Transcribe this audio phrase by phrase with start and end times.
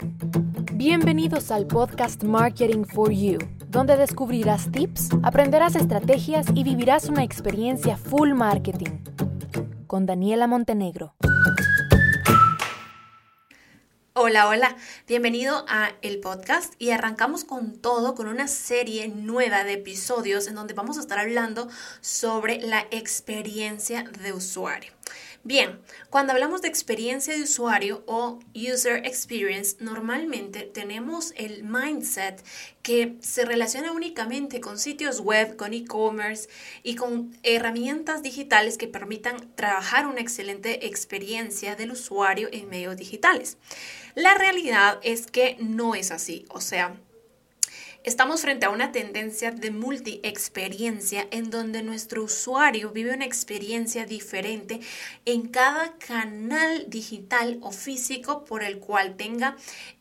[0.00, 7.96] Bienvenidos al podcast Marketing for You, donde descubrirás tips, aprenderás estrategias y vivirás una experiencia
[7.96, 9.00] full marketing.
[9.88, 11.16] Con Daniela Montenegro.
[14.12, 14.76] Hola, hola,
[15.08, 20.54] bienvenido a el podcast y arrancamos con todo con una serie nueva de episodios en
[20.54, 21.68] donde vamos a estar hablando
[22.00, 24.92] sobre la experiencia de usuario.
[25.48, 25.80] Bien,
[26.10, 32.44] cuando hablamos de experiencia de usuario o user experience, normalmente tenemos el mindset
[32.82, 36.50] que se relaciona únicamente con sitios web, con e-commerce
[36.82, 43.56] y con herramientas digitales que permitan trabajar una excelente experiencia del usuario en medios digitales.
[44.14, 47.00] La realidad es que no es así, o sea,
[48.08, 54.80] Estamos frente a una tendencia de multi-experiencia en donde nuestro usuario vive una experiencia diferente
[55.26, 59.56] en cada canal digital o físico por el cual tenga,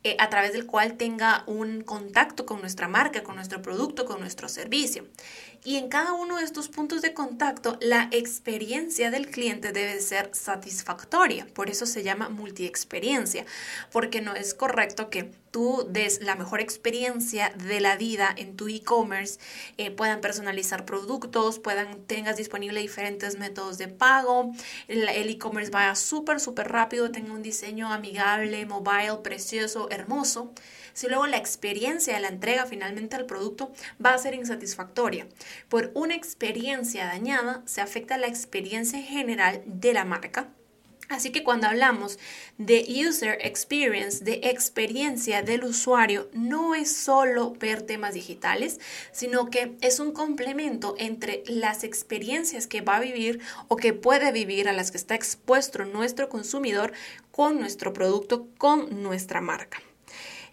[0.05, 4.21] eh, a través del cual tenga un contacto con nuestra marca, con nuestro producto, con
[4.21, 5.05] nuestro servicio.
[5.63, 10.30] Y en cada uno de estos puntos de contacto, la experiencia del cliente debe ser
[10.34, 11.48] satisfactoria.
[11.54, 13.46] Por eso se llama multi-experiencia,
[13.91, 18.68] porque no es correcto que tú des la mejor experiencia de la vida en tu
[18.68, 19.40] e-commerce,
[19.78, 24.52] eh, puedan personalizar productos, puedan, tengas disponible diferentes métodos de pago,
[24.88, 30.54] el e-commerce vaya súper, súper rápido, tenga un diseño amigable, mobile, precioso, hermoso
[30.98, 33.71] si luego la experiencia de la entrega finalmente al producto
[34.03, 35.27] va a ser insatisfactoria.
[35.70, 40.49] Por una experiencia dañada se afecta la experiencia general de la marca.
[41.07, 42.17] Así que cuando hablamos
[42.57, 48.79] de user experience, de experiencia del usuario, no es solo ver temas digitales,
[49.11, 54.32] sino que es un complemento entre las experiencias que va a vivir o que puede
[54.32, 56.91] vivir a las que está expuesto nuestro consumidor
[57.29, 59.79] con nuestro producto, con nuestra marca.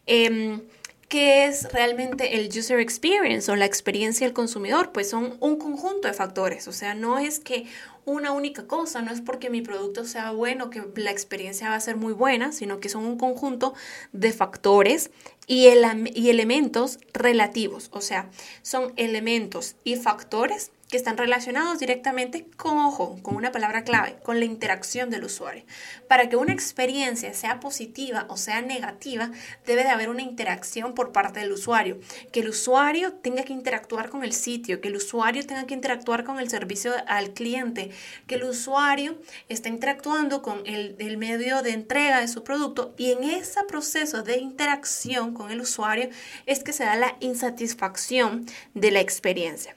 [0.07, 0.63] Em,
[1.09, 4.91] ¿Qué es realmente el user experience o la experiencia del consumidor?
[4.91, 7.67] Pues son un conjunto de factores, o sea, no es que
[8.05, 11.81] una única cosa, no es porque mi producto sea bueno que la experiencia va a
[11.81, 13.75] ser muy buena, sino que son un conjunto
[14.13, 15.11] de factores
[15.47, 15.69] y,
[16.15, 18.29] y elementos relativos, o sea,
[18.63, 24.39] son elementos y factores que están relacionados directamente con ojo, con una palabra clave, con
[24.39, 25.65] la interacción del usuario.
[26.07, 29.33] Para que una experiencia sea positiva o sea negativa,
[29.67, 31.99] debe de haber una interacción por parte del usuario,
[32.31, 36.23] que el usuario tenga que interactuar con el sitio, que el usuario tenga que interactuar
[36.23, 37.91] con el servicio al cliente,
[38.29, 39.19] que el usuario
[39.49, 44.39] esté interactuando con el medio de entrega de su producto y en ese proceso de
[44.39, 46.11] interacción con el usuario
[46.47, 49.75] es que se da la insatisfacción de la experiencia.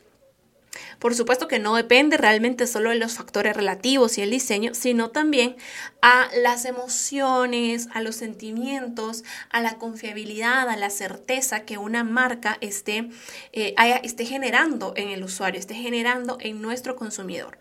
[1.00, 5.10] Por supuesto que no depende realmente solo de los factores relativos y el diseño, sino
[5.10, 5.56] también
[6.02, 12.58] a las emociones, a los sentimientos, a la confiabilidad, a la certeza que una marca
[12.62, 13.10] esté,
[13.54, 17.58] eh, esté generando en el usuario, esté generando en nuestro consumidor.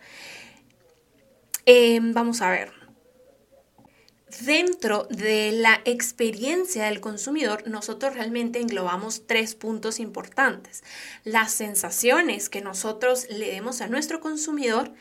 [1.64, 2.85] Em, vamos a ver.
[4.40, 10.82] Dentro de la experiencia del consumidor, nosotros realmente englobamos tres puntos importantes.
[11.22, 14.92] Las sensaciones que nosotros le demos a nuestro consumidor,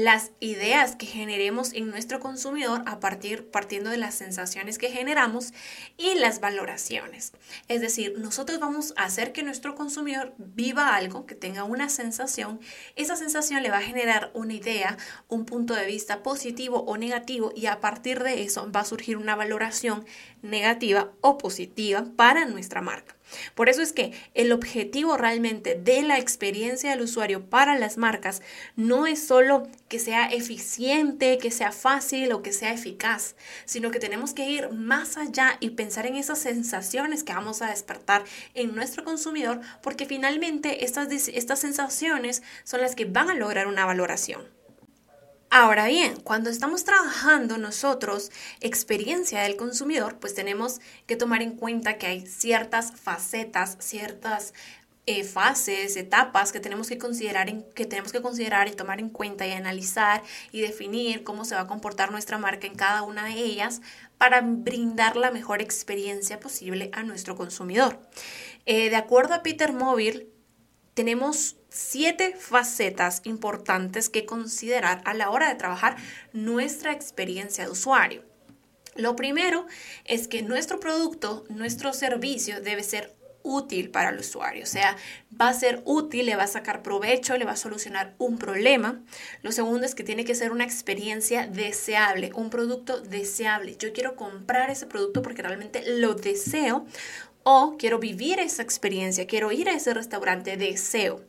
[0.00, 5.52] las ideas que generemos en nuestro consumidor a partir partiendo de las sensaciones que generamos
[5.98, 7.32] y las valoraciones.
[7.68, 12.60] Es decir, nosotros vamos a hacer que nuestro consumidor viva algo, que tenga una sensación.
[12.96, 14.96] Esa sensación le va a generar una idea,
[15.28, 19.18] un punto de vista positivo o negativo y a partir de eso va a surgir
[19.18, 20.06] una valoración
[20.40, 23.19] negativa o positiva para nuestra marca.
[23.54, 28.42] Por eso es que el objetivo realmente de la experiencia del usuario para las marcas
[28.76, 33.98] no es solo que sea eficiente, que sea fácil o que sea eficaz, sino que
[33.98, 38.24] tenemos que ir más allá y pensar en esas sensaciones que vamos a despertar
[38.54, 43.84] en nuestro consumidor, porque finalmente estas, estas sensaciones son las que van a lograr una
[43.86, 44.59] valoración.
[45.52, 48.30] Ahora bien, cuando estamos trabajando nosotros
[48.60, 54.54] experiencia del consumidor, pues tenemos que tomar en cuenta que hay ciertas facetas, ciertas
[55.06, 59.44] eh, fases, etapas que tenemos que considerar, que tenemos que considerar y tomar en cuenta
[59.44, 63.32] y analizar y definir cómo se va a comportar nuestra marca en cada una de
[63.32, 63.82] ellas
[64.18, 67.98] para brindar la mejor experiencia posible a nuestro consumidor.
[68.66, 70.28] Eh, de acuerdo a Peter Mobile,
[70.94, 75.96] tenemos siete facetas importantes que considerar a la hora de trabajar
[76.32, 78.24] nuestra experiencia de usuario.
[78.96, 79.66] Lo primero
[80.04, 84.96] es que nuestro producto, nuestro servicio debe ser útil para el usuario, o sea,
[85.40, 89.02] va a ser útil, le va a sacar provecho, le va a solucionar un problema.
[89.42, 93.76] Lo segundo es que tiene que ser una experiencia deseable, un producto deseable.
[93.76, 96.86] Yo quiero comprar ese producto porque realmente lo deseo
[97.42, 101.24] o quiero vivir esa experiencia, quiero ir a ese restaurante, deseo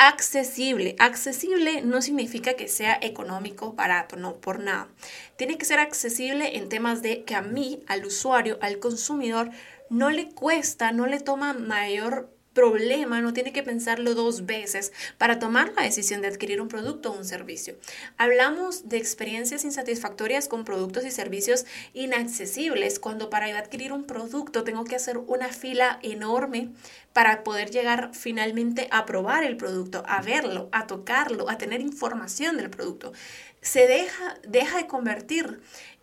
[0.00, 0.96] accesible.
[0.98, 4.88] Accesible no significa que sea económico, barato, no, por nada.
[5.36, 9.50] Tiene que ser accesible en temas de que a mí, al usuario, al consumidor,
[9.90, 15.38] no le cuesta, no le toma mayor problema, no tiene que pensarlo dos veces para
[15.38, 17.76] tomar la decisión de adquirir un producto o un servicio.
[18.16, 21.64] Hablamos de experiencias insatisfactorias con productos y servicios
[21.94, 26.70] inaccesibles, cuando para adquirir un producto tengo que hacer una fila enorme
[27.12, 32.56] para poder llegar finalmente a probar el producto, a verlo, a tocarlo, a tener información
[32.56, 33.12] del producto.
[33.60, 35.60] Se deja, deja de convertir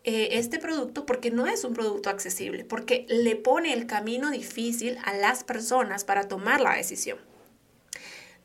[0.08, 4.98] eh, este producto porque no es un producto accesible, porque le pone el camino difícil
[5.04, 7.18] a las personas para tomar la decisión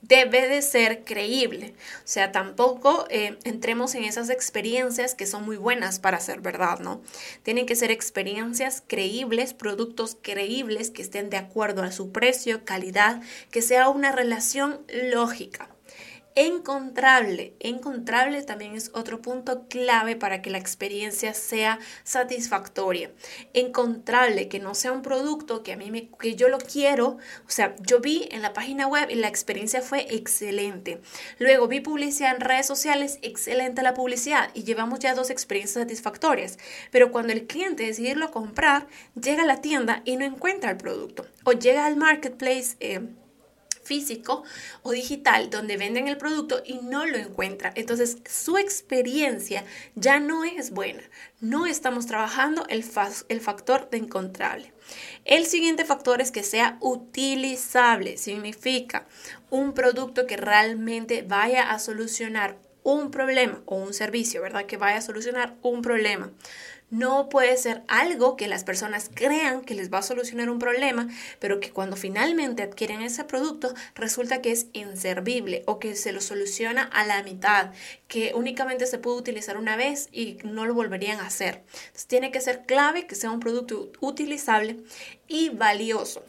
[0.03, 1.75] debe de ser creíble.
[1.99, 6.81] O sea, tampoco eh, entremos en esas experiencias que son muy buenas para ser verdad,
[6.81, 7.01] ¿no?
[7.45, 13.23] Tienen que ser experiencias creíbles, productos creíbles que estén de acuerdo a su precio, calidad,
[13.53, 14.81] que sea una relación
[15.13, 15.69] lógica.
[16.35, 17.55] Encontrable.
[17.61, 23.11] Encontrable también es otro punto clave para que la experiencia sea satisfactoria.
[23.53, 27.19] Encontrable, que no sea un producto que a mí me, que yo lo quiero.
[27.47, 31.03] O sea, yo vi en la página web y la experiencia fue excelente.
[31.39, 36.59] Luego vi publicidad en redes sociales, excelente la publicidad y llevamos ya dos experiencias satisfactorias.
[36.91, 38.87] Pero cuando el cliente decide irlo a comprar,
[39.21, 41.27] llega a la tienda y no encuentra el producto.
[41.45, 42.77] O llega al marketplace.
[42.81, 43.01] Eh,
[43.83, 44.45] físico
[44.83, 47.73] o digital donde venden el producto y no lo encuentra.
[47.75, 49.65] Entonces su experiencia
[49.95, 51.03] ya no es buena.
[51.41, 52.85] No estamos trabajando el,
[53.29, 54.73] el factor de encontrable.
[55.25, 58.17] El siguiente factor es que sea utilizable.
[58.17, 59.07] Significa
[59.51, 64.67] un producto que realmente vaya a solucionar un problema o un servicio, ¿verdad?
[64.67, 66.31] Que vaya a solucionar un problema
[66.93, 71.09] no puede ser algo que las personas crean que les va a solucionar un problema,
[71.39, 76.21] pero que cuando finalmente adquieren ese producto resulta que es inservible o que se lo
[76.21, 77.73] soluciona a la mitad,
[78.09, 81.63] que únicamente se puede utilizar una vez y no lo volverían a hacer.
[82.09, 84.77] Tiene que ser clave que sea un producto utilizable
[85.29, 86.23] y valioso.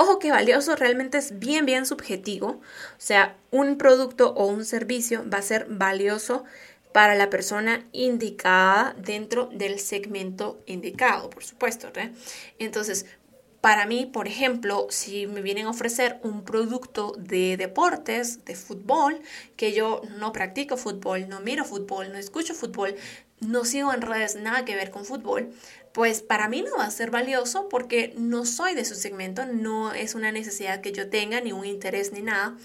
[0.00, 2.46] Ojo que valioso realmente es bien, bien subjetivo.
[2.50, 2.60] O
[2.98, 6.44] sea, un producto o un servicio va a ser valioso
[6.92, 11.88] para la persona indicada dentro del segmento indicado, por supuesto.
[12.60, 13.06] Entonces,
[13.60, 19.20] para mí, por ejemplo, si me vienen a ofrecer un producto de deportes, de fútbol,
[19.56, 22.94] que yo no practico fútbol, no miro fútbol, no escucho fútbol,
[23.40, 25.52] no sigo en redes nada que ver con fútbol,
[25.92, 29.92] pues para mí no va a ser valioso porque no soy de su segmento, no
[29.92, 32.56] es una necesidad que yo tenga, ni un interés ni nada.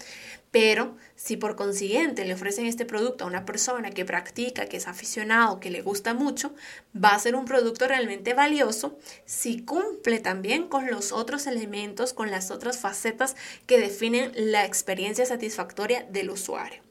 [0.54, 4.86] Pero si por consiguiente le ofrecen este producto a una persona que practica, que es
[4.86, 6.54] aficionado, que le gusta mucho,
[6.94, 12.30] va a ser un producto realmente valioso si cumple también con los otros elementos, con
[12.30, 13.34] las otras facetas
[13.66, 16.84] que definen la experiencia satisfactoria del usuario.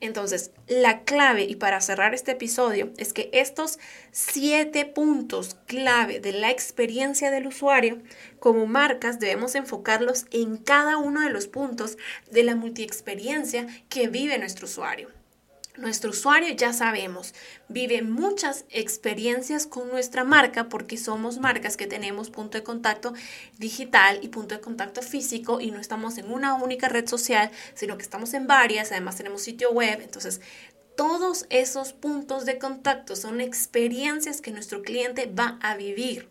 [0.00, 3.80] Entonces, la clave, y para cerrar este episodio, es que estos
[4.12, 7.98] siete puntos clave de la experiencia del usuario,
[8.38, 11.96] como marcas debemos enfocarlos en cada uno de los puntos
[12.30, 15.10] de la multiexperiencia que vive nuestro usuario.
[15.78, 17.34] Nuestro usuario, ya sabemos,
[17.68, 23.14] vive muchas experiencias con nuestra marca porque somos marcas que tenemos punto de contacto
[23.58, 27.96] digital y punto de contacto físico y no estamos en una única red social, sino
[27.96, 30.40] que estamos en varias, además tenemos sitio web, entonces
[30.98, 36.28] todos esos puntos de contacto son experiencias que nuestro cliente va a vivir.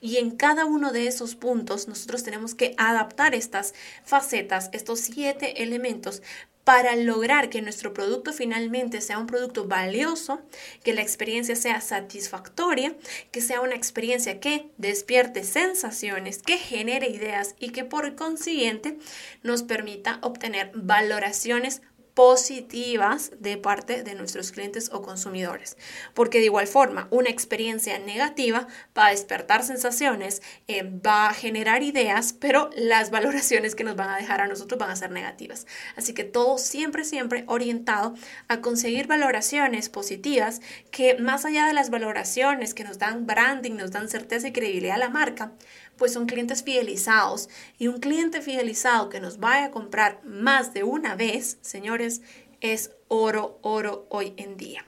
[0.00, 5.62] Y en cada uno de esos puntos nosotros tenemos que adaptar estas facetas, estos siete
[5.62, 6.20] elementos
[6.64, 10.40] para lograr que nuestro producto finalmente sea un producto valioso,
[10.82, 12.96] que la experiencia sea satisfactoria,
[13.30, 18.98] que sea una experiencia que despierte sensaciones, que genere ideas y que por consiguiente
[19.44, 21.82] nos permita obtener valoraciones
[22.18, 25.76] positivas de parte de nuestros clientes o consumidores.
[26.14, 28.66] Porque de igual forma, una experiencia negativa
[28.98, 34.10] va a despertar sensaciones, eh, va a generar ideas, pero las valoraciones que nos van
[34.10, 35.68] a dejar a nosotros van a ser negativas.
[35.94, 38.14] Así que todo siempre, siempre orientado
[38.48, 40.60] a conseguir valoraciones positivas
[40.90, 44.96] que más allá de las valoraciones que nos dan branding, nos dan certeza y credibilidad
[44.96, 45.52] a la marca,
[45.98, 47.48] pues son clientes fidelizados.
[47.76, 52.22] Y un cliente fidelizado que nos vaya a comprar más de una vez, señores,
[52.60, 54.84] es oro, oro hoy en día.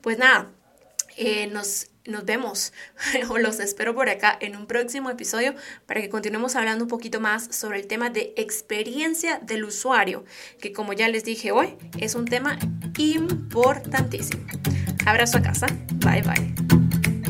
[0.00, 0.52] Pues nada,
[1.16, 2.72] eh, nos nos vemos
[3.28, 5.54] o los espero por acá en un próximo episodio
[5.86, 10.24] para que continuemos hablando un poquito más sobre el tema de experiencia del usuario,
[10.60, 12.58] que como ya les dije hoy, es un tema
[12.98, 14.44] importantísimo.
[15.06, 15.66] Abrazo a casa.
[15.94, 16.79] Bye bye.